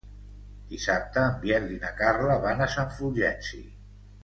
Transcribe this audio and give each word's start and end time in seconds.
Dissabte 0.71 1.25
en 1.25 1.35
Biel 1.43 1.67
i 1.75 1.77
na 1.85 1.93
Carla 2.01 2.39
van 2.47 2.65
a 2.65 2.69
Sant 2.79 2.91
Fulgenci. 2.99 3.63